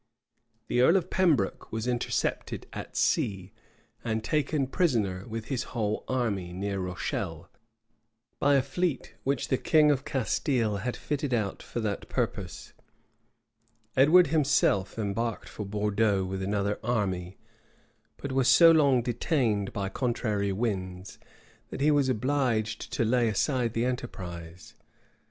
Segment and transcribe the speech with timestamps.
[0.67, 3.53] The earl of Pembroke was intercepted at sea,
[4.03, 7.51] and taken prisoner with his whole army, near Rochelle,
[8.39, 12.73] by a fleet which the king of Castile had fitted out for that purpose:[*]
[13.95, 17.37] Edward himself embarked for Bordeaux with another army;
[18.17, 21.19] but was so long detained by contrary winds,
[21.69, 24.73] that he was obliged to lay aside the enterprise.